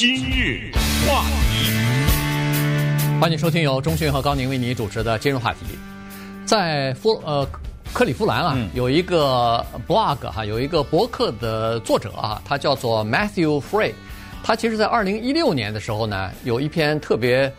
[0.00, 0.72] 今日
[1.06, 5.58] 话题，欢迎收听由钟迅和高宁为你主持的今日话题。
[6.46, 7.46] 在夫呃
[7.92, 13.92] 克利夫兰啊，有一个 blog 哈，有一个博客的作者啊，他叫做 Matthew Frey。
[14.42, 17.52] 他其实，在二零一六年的时候呢，有一篇特别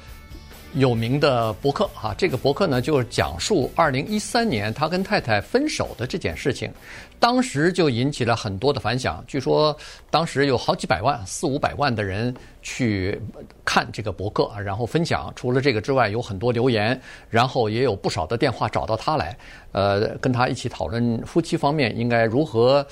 [0.74, 6.74] 有名的博客啊，这个博客呢，就是讲述二零一三年他跟太太分手的这件事情。
[7.22, 9.78] 当时就引起了很多的反响，据说
[10.10, 13.22] 当时有好几百万、四五百万的人去
[13.64, 15.32] 看这个博客，然后分享。
[15.36, 19.38] 除了这个之外，有很多留言，然后也有不少的电话找到他来，
[19.72, 22.84] 呃，跟他一起讨论夫妻方面应该如何，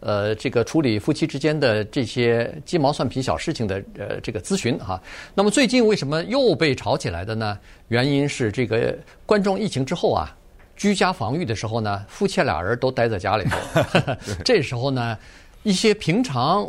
[0.00, 5.02] 呃，这个处理夫妻之间的这些鸡毛蒜皮小事情的呃这个咨询哈。
[5.34, 7.58] 那么最近为什么又被炒起来的呢？
[7.88, 10.34] 原因是这个冠状疫情之后啊。
[10.78, 13.58] 居家防御的时候呢，夫妻俩人都待在家里头。
[14.44, 15.18] 这时候呢，
[15.64, 16.66] 一些平常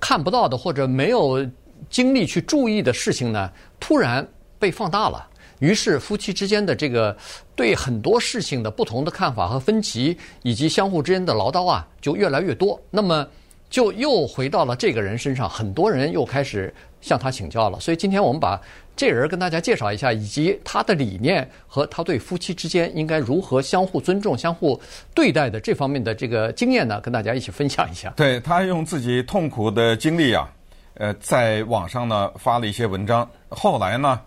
[0.00, 1.48] 看不到的或者没有
[1.88, 4.26] 精力去注意的事情呢，突然
[4.58, 5.26] 被放大了。
[5.60, 7.16] 于是夫妻之间的这个
[7.54, 12.78] 对很多事情的不同的看法和分歧，以及相互之间的唠叨啊，就越来越多。
[12.90, 13.24] 那么
[13.70, 17.78] 就又回到了这个人身上，很多人又开始向他请教了。
[17.78, 18.60] 所以今天我们把。
[18.96, 24.80] 这人跟大家介绍一下，以及他的理念和他对夫妻之间应该如何相互尊重、相互
[25.12, 28.10] 对待的这方面的这个经验呢，跟大家一起分享一下。
[28.16, 30.48] 对，他用自己痛苦的经历啊，
[30.94, 33.28] 呃，在网上呢发了一些文章。
[33.48, 34.20] 后来呢，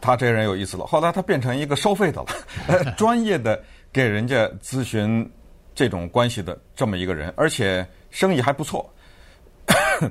[0.00, 3.60] 他这人有意思了，后来他变成一个收费的了，专业的
[3.92, 5.28] 给人家咨询
[5.74, 8.88] 这种关系的这么一个人，而且生意还不错。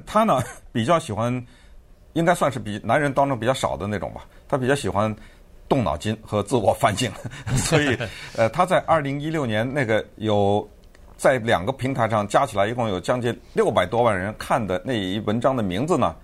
[0.05, 1.41] 他呢比较喜欢。
[2.17, 5.15] 应该算是比男人当中比较少的那种吧，他比较喜欢
[5.69, 7.11] 动脑筋和自我反省，
[7.55, 7.95] 所以
[8.35, 10.67] 呃，他在二零一六年那个有
[11.15, 16.15] 在两个平台上加起来一共有将近六百多万人看的那一文章的名字呢，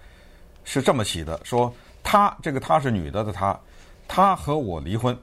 [0.64, 1.72] 是这么起的：说
[2.02, 3.56] 他这个他是女的的他，
[4.08, 5.16] 他和我离婚，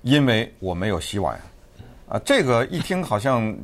[0.00, 1.38] 因为我没有洗碗
[2.08, 3.54] 啊，这个一听好像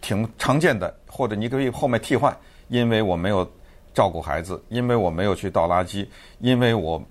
[0.00, 3.48] 挺常见的，或者你可以后面替换，因为我没有。
[3.92, 6.06] 照顾孩子，因为我没有去倒垃圾，
[6.38, 7.02] 因为我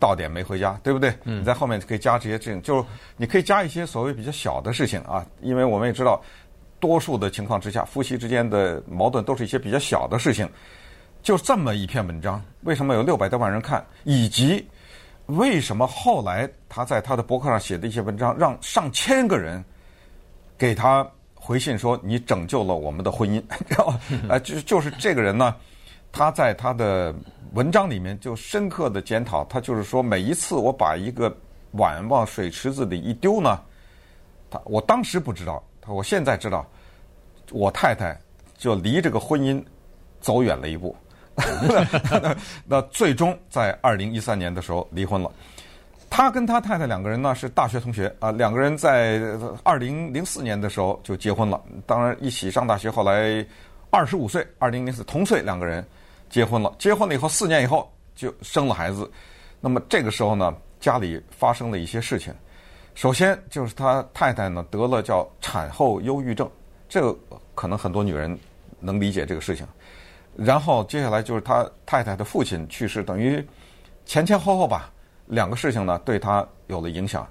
[0.00, 1.10] 到点没回家，对不对？
[1.24, 1.40] 嗯。
[1.40, 2.84] 你在后面可以加这些事情，就
[3.16, 6.20] 你可以加一些所谓比较小的事情啊，因为我们也知道，
[6.80, 10.48] 多数的情况之下，夫妻之间的矛盾都是一些比较小的事情。
[11.22, 13.84] 就这么一篇文章，为什么有六百多万人看？
[14.04, 14.66] 以及
[15.26, 19.64] 为什么后来他在他的博客上写的一些文章，让上千个人
[20.56, 21.04] 给他
[21.34, 23.42] 回信说：“你拯救了我们的婚姻。
[23.68, 24.00] ”知道吧？
[24.28, 25.54] 啊，就就是这个人呢。
[26.16, 27.14] 他在他的
[27.52, 31.30] 文章里面就深刻的检讨，他就是说，每一次我把一个
[31.72, 33.60] 碗往水池子里一丢呢，
[34.50, 36.66] 他我当时不知道，他我现在知道，
[37.50, 38.18] 我太太
[38.56, 39.62] 就离这个婚姻
[40.18, 40.96] 走远了一步，
[42.64, 45.30] 那最终在二零一三年的时候离婚了。
[46.08, 49.20] 他跟他太太两个人呢是大学同学啊，两个人在
[49.62, 53.44] 二零零四年的时候就结婚了，当然一起上大学，后来
[53.90, 55.86] 二十五岁，二零零四同岁两个人。
[56.28, 59.10] 结婚了，结婚了以后四年以后就生了孩子，
[59.60, 62.34] 那么这个时候呢，家里发生了一些事情。
[62.94, 66.50] 首先就是他太太呢得了叫产后忧郁症，
[66.88, 67.16] 这个
[67.54, 68.38] 可能很多女人
[68.80, 69.66] 能理解这个事情。
[70.34, 73.42] 然后接下来就是他太太的父亲去世，等于
[74.04, 74.92] 前前后后吧，
[75.26, 77.26] 两个事情呢对他有了影响。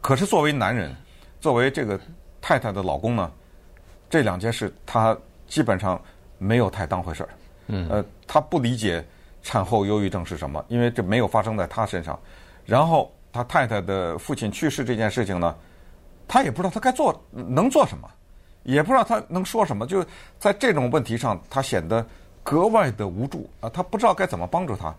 [0.00, 0.94] 可是作为男人，
[1.40, 1.98] 作为这个
[2.40, 3.32] 太太的老公呢，
[4.08, 6.00] 这两件事他基本上。
[6.38, 7.28] 没有太当回事儿，
[7.66, 9.04] 嗯，呃，他不理解
[9.42, 12.18] 产后忧郁症是什么，因为这没有发生在他身上。
[12.64, 15.56] 然后他太太的父亲去世这件事情呢，
[16.26, 18.08] 他也不知道他该做能做什么，
[18.62, 19.86] 也不知道他能说什么。
[19.86, 20.04] 就
[20.38, 22.06] 在这种问题上，他显得
[22.42, 24.94] 格外的无助啊，他不知道该怎么帮助他。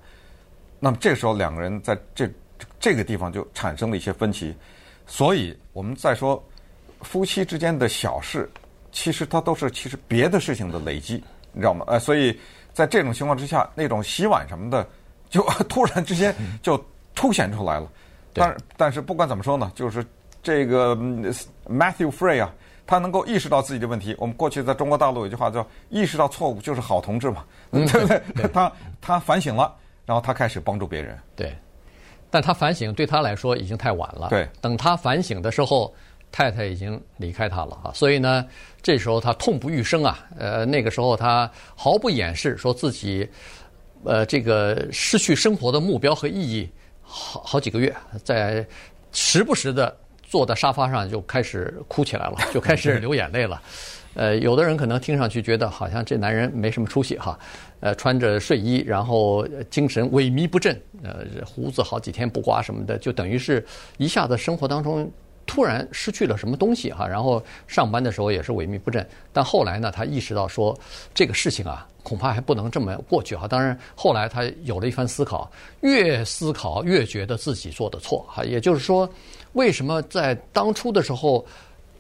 [0.79, 2.29] 那么这时候两个人在这
[2.79, 4.56] 这个地方就产生了一些分歧。
[5.06, 6.44] 所以我们再说
[7.01, 8.50] 夫妻之间的小事。
[8.91, 11.85] 其实它都是其实别的事情的累积，你知道吗？
[11.88, 12.38] 呃，所以
[12.73, 14.88] 在这种情况之下，那种洗碗什么的，
[15.30, 16.83] 就 突然之间就
[17.13, 17.88] 凸显出来了。
[18.33, 20.06] 但是但是不管怎么说呢，就是
[20.41, 20.95] 这个
[21.68, 22.53] Matthew Frey 啊，
[22.88, 24.15] 他能够意识到自己的问题。
[24.18, 28.47] 我们过去在中国大陆有句话叫“意识到错误就是好同志”嘛，对不对？
[28.53, 28.71] 他
[29.01, 29.75] 他反省了，
[30.06, 31.18] 然后他开始帮助别人。
[31.36, 31.56] 对，
[32.30, 34.30] 但他反省对他来说已经太晚了。
[34.30, 35.94] 对，等他反省的时候。
[36.31, 38.45] 太太已经离开他了啊，所以呢，
[38.81, 40.19] 这时候他痛不欲生啊。
[40.37, 43.27] 呃，那个时候他毫不掩饰，说自己，
[44.03, 46.69] 呃，这个失去生活的目标和意义，
[47.01, 48.65] 好好几个月，在
[49.11, 53.61] 时不时的坐在沙发上就开始哭起来了， 就开始流眼泪了。
[54.15, 57.37] 呃，有的人可能听上去觉得好像这男人没什么出息哈，
[57.79, 63.63] 呃，穿着睡衣，然后精神萎靡不振，呃，胡子好几天不刮什么的，就等于是
[63.97, 65.09] 一下子生活当中
[65.50, 69.04] 突然失去了什么东西哈，然后上班的时候也是萎靡不振。
[69.34, 70.78] 但后来呢，他意识到说
[71.12, 73.48] 这个事情啊，恐怕还不能这么过去哈。
[73.48, 75.51] 当然，后来他有了一番思考，
[75.81, 78.44] 越思考越觉得自己做的错哈。
[78.44, 79.10] 也就是说，
[79.54, 81.44] 为什么在当初的时候？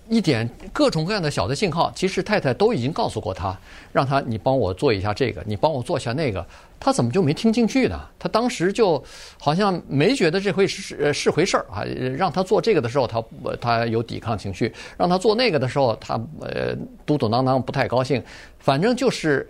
[0.09, 3.55] 一点各种各样的小的信号，其实太太都已经告诉过他，
[3.93, 6.43] 让他你帮我做一下这个，你帮我做一下那个，
[6.79, 7.99] 他怎么就没听进去呢？
[8.17, 9.01] 他当时就
[9.39, 11.83] 好像没觉得这回是是回事儿啊。
[12.17, 13.23] 让他做这个的时候，他
[13.61, 14.67] 他有抵抗情绪；
[14.97, 18.21] 让他做那个的时候，他呃嘟嘟囔囔不太高兴。
[18.57, 19.47] 反正就是，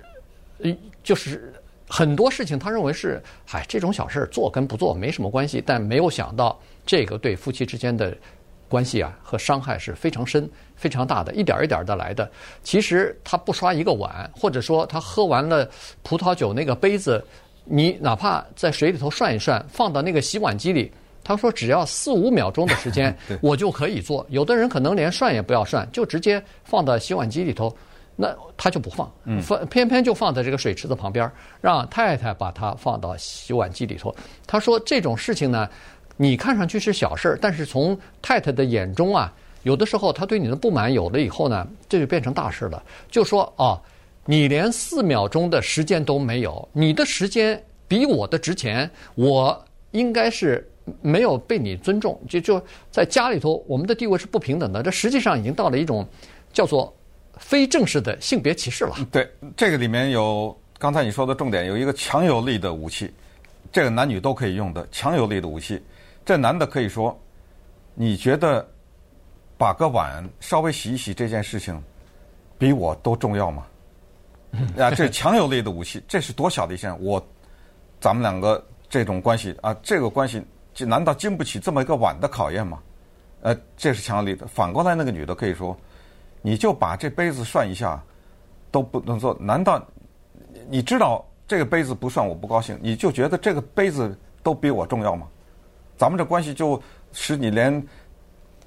[1.01, 1.53] 就是
[1.87, 8.13] 很多事情他认为是，嗨，这种小事儿做跟不做没什么关系，但没有想到这个对夫妻之间的。
[8.69, 12.29] 关系啊，和伤害是非常深、非常大的，一点一点的来的。
[12.63, 15.67] 其实他不刷一个碗，或者说他喝完了
[16.03, 17.21] 葡萄酒那个杯子，
[17.65, 20.91] 你哪怕在水里头涮一涮，放到那个洗碗机里，
[21.23, 24.25] 他说只要四五秒钟的时间， 我就可以做。
[24.29, 27.75] 有的人可能连涮也不要涮，就直接放到洗碗机里头，
[28.15, 29.11] 那他就不放，
[29.41, 31.29] 放偏偏就放在这个水池子旁边，
[31.59, 34.15] 让太太把它放到洗碗机里头。
[34.45, 35.67] 他说这种事情呢。
[36.21, 39.33] 你看上去是小事儿，但是从太太的眼中啊，
[39.63, 42.83] 有的时候她对你的不满有了以后呢，这就变成大事了。
[43.09, 43.79] 就说哦，
[44.25, 50.69] 你连四秒钟的时间都没有，你的时间比我的值钱，我应该是
[51.01, 52.19] 没有被你尊重。
[52.27, 52.61] 就就
[52.91, 54.83] 在家里头，我们的地位是不平等的。
[54.83, 56.05] 这实际上已经到了一种
[56.51, 56.93] 叫做
[57.37, 58.93] 非正式的性别歧视了。
[59.09, 59.25] 对，
[59.55, 63.09] 这个里面有刚才你说的重点，有一个强有力的武器，
[63.71, 65.81] 这个男女都可以用的强有力的武器。
[66.25, 67.17] 这男的可以说，
[67.93, 68.67] 你觉得
[69.57, 71.81] 把个碗稍微洗一洗这件事情，
[72.57, 73.65] 比我都重要吗？
[74.77, 77.23] 啊，这强有力的武器，这是多小的一件，我
[77.99, 80.43] 咱们两个这种关系啊，这个关系，
[80.73, 82.79] 这难道经不起这么一个碗的考验吗？
[83.41, 84.47] 呃，这是强有力的。
[84.47, 85.77] 反过来，那个女的可以说，
[86.41, 88.01] 你就把这杯子涮一下
[88.71, 89.81] 都不能做，难道
[90.67, 95.27] 你知道这个杯子不涮我不高兴，你就觉得这个杯子都比我重要吗？
[95.99, 96.81] 咱们这关系就
[97.11, 97.85] 使你连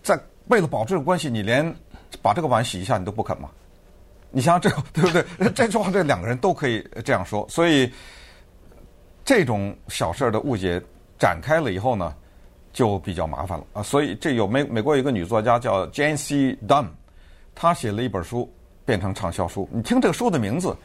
[0.02, 1.75] 在为了保持这个关系，你连
[2.20, 3.49] 把这个碗洗一下你都不肯吗？
[4.31, 5.49] 你想想这个对不对？
[5.56, 7.90] 这句话这两个人都可以这样说，所以
[9.25, 10.79] 这种小事儿的误解
[11.19, 12.14] 展开了以后呢，
[12.70, 13.82] 就比较麻烦了啊。
[13.82, 16.55] 所以这有美美国有一个女作家叫 Jane C.
[16.69, 16.87] Dunn，
[17.55, 18.52] 她写了一本书
[18.84, 19.67] 变成畅销书。
[19.73, 20.76] 你听这个书的名字，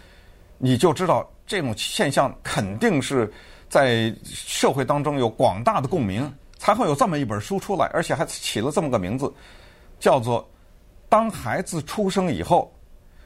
[0.58, 3.30] 你就知道这种现象肯定是。
[3.70, 9.32] 在社会当中有广大的共鸣，才会有这么一本书出来，而且还起了这么个名字，
[10.00, 10.42] 叫做
[11.10, 12.74] 《当孩子出生以后，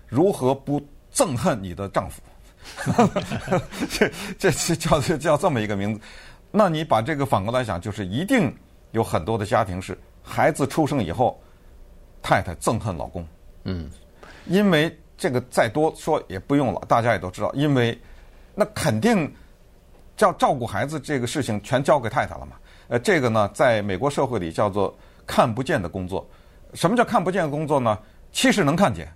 [0.07, 0.81] 如何不
[1.13, 2.21] 憎恨你的丈夫》。
[3.89, 6.01] 这这是叫叫这么一个名字。
[6.49, 8.51] 那你把这个反过来想，就是一定
[8.91, 11.39] 有很多的家庭是孩子出生以后，
[12.21, 13.25] 太太憎恨老公。
[13.63, 13.89] 嗯，
[14.47, 17.95] 因为这个再多说也不用了，大家也都知道，因为
[18.55, 19.31] 那肯定。
[20.21, 22.55] 叫照顾孩子这个事情全交给太太了嘛？
[22.89, 24.95] 呃，这个呢，在美国社会里叫做
[25.25, 26.23] 看不见的工作。
[26.75, 27.97] 什么叫看不见的工作呢？
[28.31, 29.11] 其实能看见，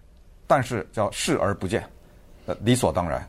[0.47, 1.87] 但是叫视而不见，
[2.47, 3.23] 呃，理所当然，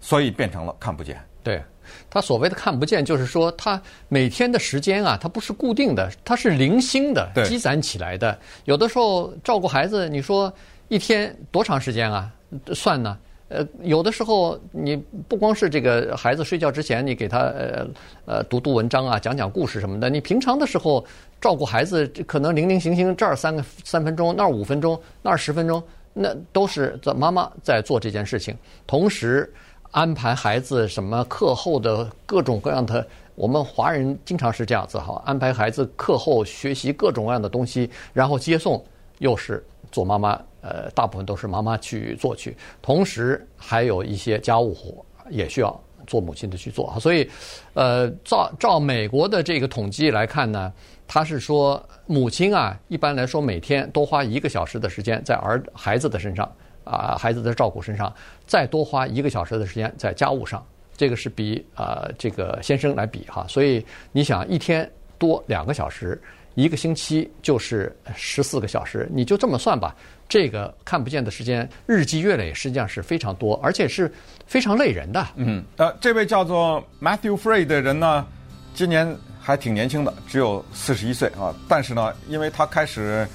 [0.00, 1.24] 所以变成了看不见。
[1.44, 1.62] 对，
[2.10, 8.36] 他所谓的看不见，就是说他每天的时间啊，他不是固定的，他是零星的积攒起来的。
[8.64, 10.52] 有的时候照顾孩子，你说
[10.88, 12.28] 一天多长时间啊？
[12.74, 13.16] 算呢？
[13.50, 14.96] 呃，有的时候你
[15.28, 17.86] 不光是这个孩子睡觉之前，你给他呃
[18.24, 20.08] 呃读读文章啊，讲讲故事什么的。
[20.08, 21.04] 你平常的时候
[21.40, 28.56] 照顾孩子，可能零零星星这儿三个三分钟，那儿五分钟，那儿十分钟，那都是在妈妈在做这件事情。
[28.86, 29.52] 同时
[29.90, 33.04] 安排孩子什么课后的各种各样的，
[33.34, 38.80] 我们华人经常是这样子哈，安排孩子课后学习各种各样的东西，然后接送
[39.18, 40.40] 又是做妈妈。
[40.62, 46.94] 呃，大部分都是妈妈去做去，同时还有一些家务活也需要做母亲的去做。
[47.00, 47.26] 所以，
[47.72, 50.70] 呃，照照美国的这个统计来看呢，
[51.08, 56.46] 他是说母亲啊，一般来说每天多花一个小时的时间在儿孩子的身上
[56.84, 58.14] 啊，孩子的照顾身上，
[58.46, 60.62] 再多花一个小时的时间在家务上，
[60.94, 63.46] 这个是比啊这个先生来比哈。
[63.48, 63.82] 所以
[64.12, 66.20] 你想一天多两个小时，
[66.54, 69.94] 一个星期就是十四个小时，你就这么算吧。
[70.28, 74.12] 这个看不见的时间，日积月累，实际上是非常多，而且是
[74.46, 75.26] 非常累人的。
[75.36, 78.26] 嗯，呃，这位叫做 Matthew Frey 的人呢，
[78.74, 81.54] 今年还挺年轻的，只有四十一岁啊。
[81.68, 83.26] 但是呢，因为他开始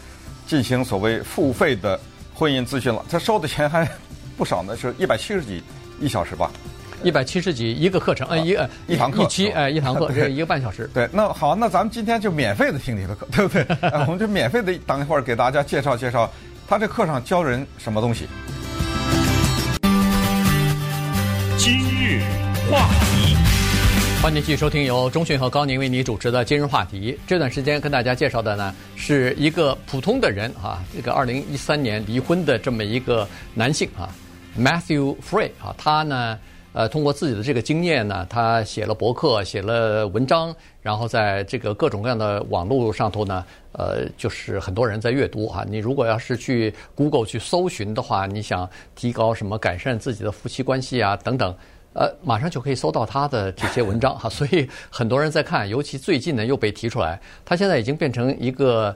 [0.47, 1.99] 进行所谓付费的
[2.33, 3.89] 婚姻咨询了，他收的钱还
[4.37, 5.61] 不少呢，是一百七十几
[5.99, 6.49] 一小时吧。
[7.05, 10.89] 一百七十几一个课程，呃，一呃一堂课一期，哎，一堂课， 这一个半小时。
[10.91, 13.63] 对，那好，那咱们今天就免费的听你的课，对不对？
[14.07, 16.27] 我们就免费的，等一会儿给大家介绍介绍，
[16.67, 18.27] 他这课上教人什么东西。
[21.59, 22.23] 今日
[22.71, 23.37] 话题，
[24.23, 27.15] 欢迎继续收听由中讯和高宁为你主持的今日话题。
[27.27, 34.09] 这段时间跟大家介绍的呢，是一个普通的人啊，这个二零一三年离婚的这么一个男性啊
[34.57, 36.39] ，Matthew Frey 啊，他呢。
[36.75, 45.65] 呃，通过自己的这个经验呢，他写了博客，写了文章，然后在这个各种各样的网络上头呢，呃，就是很多人在阅读啊。
[45.69, 51.55] 你如果要是去 Google 去搜寻的话，你想提高什么，改善自己的夫妻关系啊，等等。
[51.95, 58.93] 呃，马上就可以搜到他的这些文章 哈，所以很多人在看，尤其最近呢又被提出来，他现在已经变成一个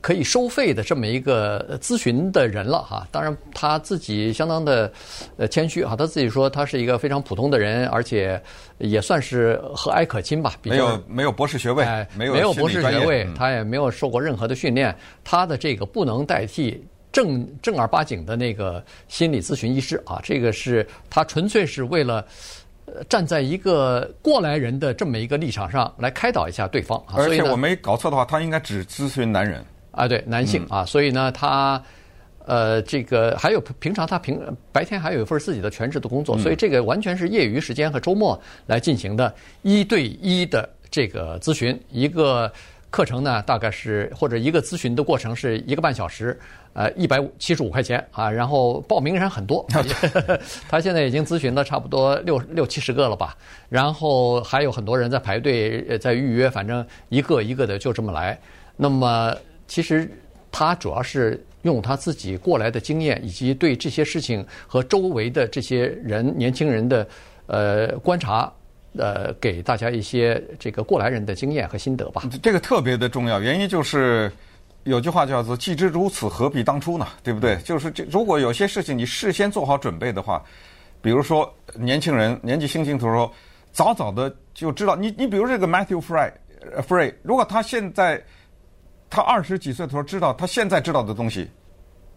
[0.00, 3.06] 可以收费的这么一个咨询的人了哈。
[3.12, 4.90] 当然他自己相当的
[5.36, 8.40] 呃谦虚哈，他自己说他是一个非常普通的人，而且
[8.78, 10.54] 也算是和蔼可亲吧。
[10.62, 16.82] 比较没有没有博士学位，哎、没有没有博士学位，嗯、他也没有受过任何的训练，他的这个不能代替。
[17.10, 22.24] 正正儿八经的那个心理咨询医师啊，这个是他纯粹是为了
[23.08, 27.14] 站在一个过来人的这么一个立场上来开导一下对方啊。
[27.16, 30.84] 而且我没搞错的话，他应该只咨询男人啊，对男性啊。
[30.84, 31.82] 所以呢，他
[32.44, 42.52] 呃，这个还有平常他平白天还有一份自己的全职的工作，所以这个完全是业余时间和周末来进行的一对一的这个咨询一个。
[42.90, 46.38] 课程呢，大概是或者一个咨询的过程是一个半小时，
[46.72, 48.30] 呃，一百七十五块钱啊。
[48.30, 49.66] 然后报名人很多，
[50.68, 53.36] 他现在已经咨询了差不多六六七十个了吧。
[53.68, 58.38] 然后还有很多人在排队在预约，反正一个一个的就这么来。
[58.76, 59.34] 那么
[59.66, 60.10] 其实
[60.50, 67.06] 他主要是用他自己过来的经验，以及对这些事情和周围的这些人年轻人的
[67.46, 68.50] 呃观察。
[68.96, 72.22] 呃，给大家一些这个过来人的经验和心得吧。
[72.42, 74.32] 这个特别的重要，原因就是
[74.84, 77.56] 有句话叫做“既知如此，何必当初呢？”对不对？
[77.58, 80.42] 就是这，如果有些事情你事先做好准备的话，
[81.02, 83.30] 比如说年轻人年纪轻轻的时候，
[83.70, 84.96] 早早的就知道。
[84.96, 88.20] 你你比如这个 Matthew Frey，Frey，如果他现在
[89.10, 91.48] 他二十几岁的时候知道他现在知道的东西，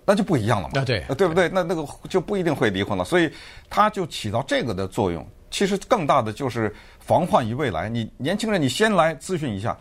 [0.05, 0.81] 那就不一样了嘛。
[0.81, 1.49] 啊，对，对不对？
[1.49, 3.03] 那那个就不一定会离婚了。
[3.03, 3.29] 所以
[3.69, 5.27] 他就起到这个的作用。
[5.51, 7.87] 其实更大的就是防患于未来。
[7.87, 9.77] 你年轻人，你先来咨询一下，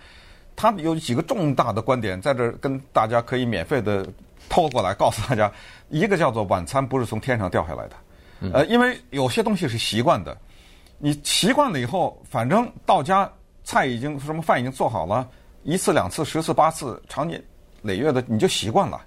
[0.55, 4.07] 他有几个重大的观点，在这儿跟大家可以免费的
[4.49, 5.51] 透过来告诉大家。
[5.89, 7.97] 一个叫做晚餐不是从天上掉下来的，
[8.53, 10.37] 呃，因为有些东西是习惯的，
[10.99, 13.29] 你习惯了以后，反正到家
[13.65, 15.29] 菜已经什么饭已经做好了，
[15.65, 17.43] 一次两次十次八次，长年
[17.83, 19.01] 累月的你就习惯了。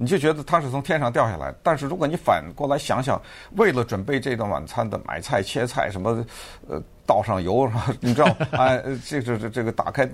[0.00, 3.20] 你就觉得它是从天上掉下来，但是如果你反过来想想，
[3.56, 6.24] 为了准备这顿晚餐的买菜切菜什么，
[6.68, 8.26] 呃，倒上油，你知道，
[8.56, 10.08] 哎，这这这这个打开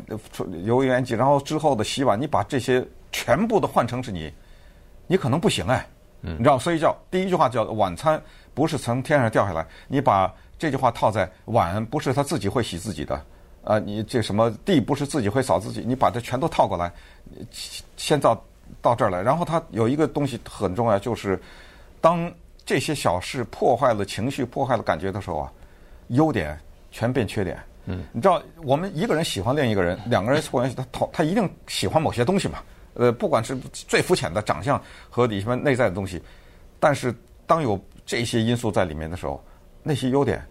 [0.65, 4.33] 油烟机，然后之后的洗碗，你把这些全部的换成是你，
[5.07, 5.87] 你可能不行哎，
[6.23, 8.19] 你知道，所以叫第一句话叫晚餐
[8.55, 13.23] 不是从天上掉下来，你把这句话套在碗不是他自己会洗自己的，
[13.63, 16.91] 啊，你这什么地不是自己会扫自己，你把它全都套过来，
[17.99, 18.43] 先造。
[18.81, 21.41] 到这儿来，然后他有一个东西很重要，就是
[22.01, 22.31] 当
[22.67, 25.53] 这些小事破坏了情绪、破坏了感觉的时候啊，
[26.09, 26.59] 优点
[26.91, 27.59] 全变缺点。
[27.87, 32.59] 嗯，你知道，我们一个人喜欢另一个人，两个人关系，他他他一定喜欢某些东西嘛。
[32.95, 34.81] 呃，不管是最肤浅的长相
[35.11, 36.23] 和里面内在的东西，
[36.81, 37.15] 但是
[37.47, 39.43] 当有这些因素在里面的时候，
[39.83, 40.43] 那些优点，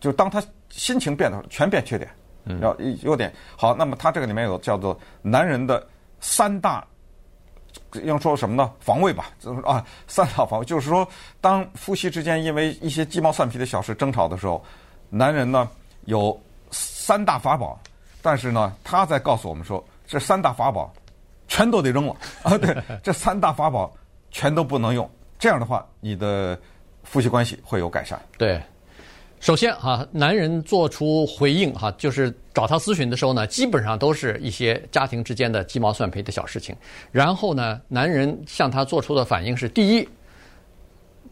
[0.00, 2.10] 就当他心情变的时候，全变缺点。
[2.44, 5.86] 嗯，要优点好，那么他这个里面有叫做男人的
[6.20, 6.84] 三大。
[8.04, 8.70] 要说什么呢？
[8.80, 9.30] 防卫吧，
[9.64, 11.06] 啊，三大防卫，就是说，
[11.40, 14.62] 当夫妻之间因为一些鸡毛蒜皮的小事争吵的时候，
[15.10, 15.68] 男人呢
[16.04, 16.38] 有
[16.70, 17.78] 三大法宝，
[18.20, 20.92] 但是呢，他在告诉我们说，这三大法宝
[21.46, 22.58] 全都得扔了 啊！
[22.58, 23.90] 对，这三大法宝
[24.30, 26.58] 全都不能用，这样的话，你的
[27.04, 28.20] 夫妻关系会有改善。
[28.36, 28.60] 对。
[29.40, 36.74] 首先哈，男人做出回应哈，就是找他咨询的时候呢，基本上都是一些家庭之间的鸡毛蒜皮的小事情。
[37.12, 40.08] 然后呢，男人向他做出的反应是：第一，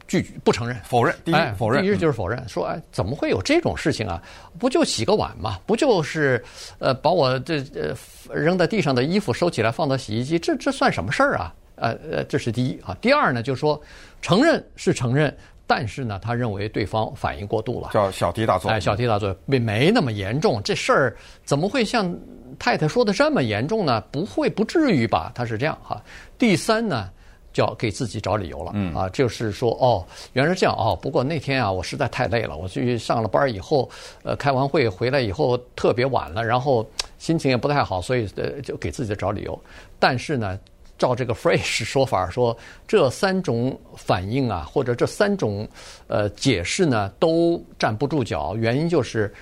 [0.07, 4.23] 拒绝不承认，否认；第一，哎、否认；第一就是否认，说哎，怎么会有这种事情啊？
[4.57, 5.59] 不就洗个碗嘛？
[5.67, 6.43] 不就是
[6.79, 7.93] 呃，把我这呃
[8.33, 11.53] 扔在地上的衣服收起来放到洗衣机，这这算什么事儿啊？
[11.75, 12.97] 呃呃，这是第一啊。
[13.01, 13.79] 第二呢，就是说
[14.23, 15.37] 承认是承认。
[15.67, 18.71] 但是呢，他认为对方反应过度了，叫小题大做。
[18.71, 20.63] 哎，小题大做，没没那么严重。
[20.63, 22.17] 这事儿怎么会像
[22.59, 24.01] 太太说的这么严重呢？
[24.13, 25.33] 不会，不至于吧？
[25.35, 26.01] 他是这样哈。
[26.39, 27.11] 第三呢，
[27.53, 28.71] 就要给自己找理由了。
[28.75, 30.97] 嗯啊，就是说哦，原来是这样哦。
[31.03, 33.91] 不过那天啊，我实在太累了，我去上了班以后，
[34.23, 39.59] 呃，开完会回来以后特别晚了，然后心情也不太好，所以呃就给自己找理由。
[39.99, 40.57] 但是呢，
[40.99, 45.69] 照这个 phrase 说法说，这三种反应啊，或者这三种
[46.07, 48.55] 呃解释呢，都站不住脚。
[48.57, 49.33] 原因就是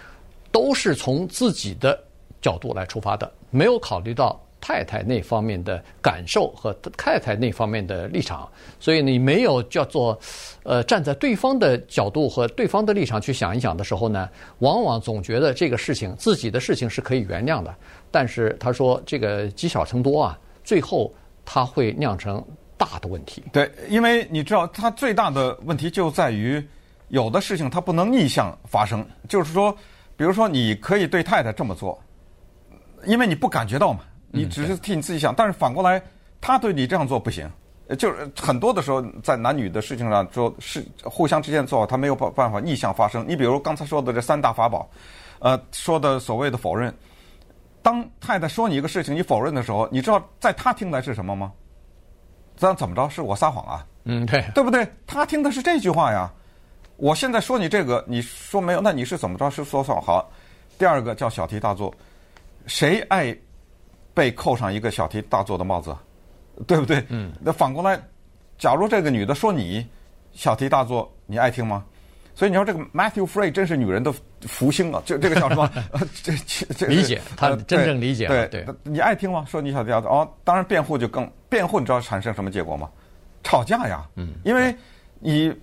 [0.50, 1.98] 都是从自己的
[2.40, 4.40] 角度来出发的，没有考虑到。
[4.66, 8.48] 太太那方面的感受和太太那方面的立场，
[8.80, 10.18] 所以你没有叫做，
[10.62, 14.26] 呃，站在对方的角度和对方的立场去想一想的时候呢，
[14.60, 17.74] 往往总觉得这个事情自己的事情是可以原谅的。
[18.10, 21.12] 但是他说这个积少成多啊，最后
[21.44, 22.44] 他会酿成
[22.76, 23.42] 大的问题。
[23.52, 26.62] 对，因为你知道，他最大的问题就在于
[27.08, 29.70] 有的事情他不能逆向发生，就是说，
[30.16, 31.98] 比如说你可以对太太这么做，
[33.06, 34.00] 因为你不感觉到嘛。
[34.36, 36.02] 你只是替你自己想，但是反过来，
[36.40, 37.48] 他对你这样做不行。
[37.96, 43.24] 就是很多的时候，在男女的事情上，说是 互相之间做，他没有办办法逆向发生。
[43.28, 44.90] 你比如刚才说的这三大法宝，
[45.38, 46.92] 呃，说的所谓的否认。
[47.84, 51.52] 当太太说你一个事情，你否认的时候，你知道在他听来是什么吗？
[52.56, 53.06] 咱怎么着？
[53.10, 53.86] 是我撒谎啊？
[54.04, 54.90] 嗯，对，对不对？
[55.06, 56.32] 他听的是这句话呀。
[56.96, 59.50] 我现在说你这个，你说没有，那你是怎么着？
[59.50, 60.00] 是说谎？
[60.00, 60.32] 好。
[60.78, 61.94] 第二个叫小题大做，
[62.66, 63.36] 谁爱？
[64.14, 65.94] 被扣上一个小题大做的帽子，
[66.66, 67.04] 对不对？
[67.10, 67.32] 嗯。
[67.38, 68.00] 那反过来，
[68.56, 69.86] 假如这个女的说你
[70.32, 71.84] 小题大做，你爱听吗？
[72.34, 74.12] 所以你说这个 Matthew Frey 真是女人的
[74.42, 75.02] 福星啊！
[75.06, 75.70] 就这个叫什么？
[76.22, 76.32] 这
[76.74, 79.44] 这理解他真正理解对对，对，你爱听吗？
[79.48, 82.88] 说你小题大做哦，当然辩护就更辩护，你知道产生什么结果吗？
[83.42, 84.04] 吵架呀。
[84.16, 84.34] 嗯。
[84.44, 84.74] 因为
[85.20, 85.54] 你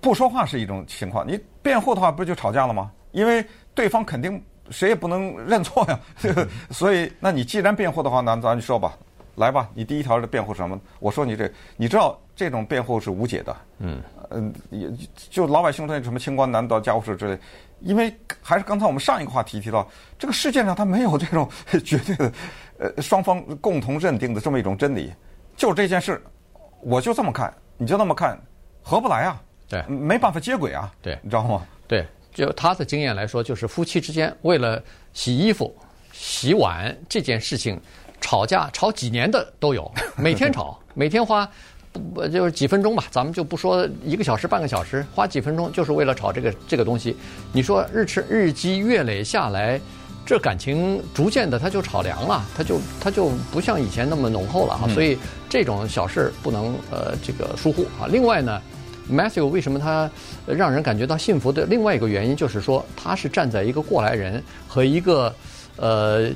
[0.00, 2.90] 不说话是一种情况，你辩护的话不就吵架了吗？
[3.12, 4.42] 因为对方肯定。
[4.68, 6.00] 谁也不能认错呀，
[6.72, 8.98] 所以，那你既然辩护的话，那咱就说吧，
[9.36, 10.78] 来吧，你第一条的辩护是什么？
[10.98, 13.56] 我说你这，你知道这种辩护是无解的。
[13.78, 14.90] 嗯，嗯，也
[15.30, 17.38] 就老百姓说什么清官难断家务事之类，
[17.80, 18.12] 因为
[18.42, 19.88] 还是刚才我们上一个话题提到，
[20.18, 21.48] 这个世界上它没有这种
[21.84, 22.32] 绝对的，
[22.78, 25.12] 呃，双方共同认定的这么一种真理，
[25.56, 26.20] 就是这件事，
[26.80, 28.38] 我就这么看，你就那么看，
[28.82, 31.66] 合不来啊，对，没办法接轨啊，对，你知道吗？
[31.86, 32.06] 对。
[32.32, 34.82] 就他的经验来说，就是夫妻之间为了
[35.14, 35.74] 洗衣服、
[36.12, 37.80] 洗碗这件事情
[38.26, 41.48] 吵架，吵几年的都有， 每天吵，每天花
[41.92, 47.16] 不不就是几分钟吧，咱们就不说一个小时、半个小时，花几分钟就是为了吵这个这个东西。
[47.52, 49.80] 你说日吃日积月累下来，
[50.26, 54.88] 这感情逐渐的它就炒凉了，它就它就不像以前那么浓厚了啊。
[54.92, 55.16] 所以
[55.48, 58.08] 这种小事不能呃这个疏忽啊。
[58.08, 58.60] 另外呢。
[59.08, 60.10] Matthew 为什么他
[60.44, 65.32] 让人感觉到幸福的另外一个原因，就是说他是站在一个过来人和一个
[65.76, 66.28] 呃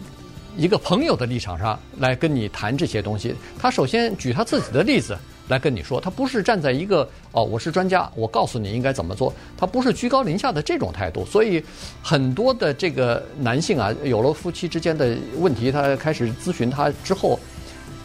[0.56, 3.34] 一个朋友的立场上来跟你谈这些东西。
[3.58, 5.16] 他首先举他自己的例子
[5.48, 11.24] 来跟你说，他不是站在一个哦我是专家，我告诉你应该怎么做，他不是居高临下的这种态度。
[11.24, 11.62] 所以
[12.02, 17.38] 很多的这个男性啊，有了夫妻之间的问题，他开始咨询他之后。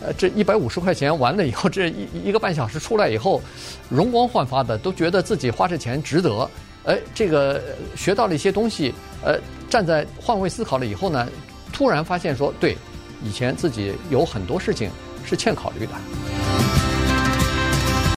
[0.02, 3.42] 呃，这一百五十块钱完了以后，这一一个半小时出来以后，
[3.90, 6.48] 容光焕发的，都觉得自己花这钱值得。
[6.84, 7.64] 哎，这个
[7.96, 11.28] 学到了一些东西，呃，站在换位思考了以后呢，
[11.76, 12.78] 突然发现说，对，
[13.22, 14.90] 以前自己有很多事情
[15.26, 15.92] 是欠考虑的。